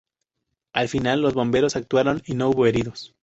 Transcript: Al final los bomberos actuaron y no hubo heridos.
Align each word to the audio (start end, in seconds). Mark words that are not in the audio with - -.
Al 0.73 0.89
final 0.89 1.21
los 1.21 1.35
bomberos 1.35 1.75
actuaron 1.75 2.23
y 2.25 2.33
no 2.33 2.49
hubo 2.49 2.65
heridos. 2.65 3.13